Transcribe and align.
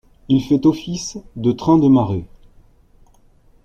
Il 0.29 0.43
fait 0.43 0.65
office 0.65 1.19
de 1.35 1.51
train 1.51 1.77
de 1.77 1.87
marée. 1.87 2.25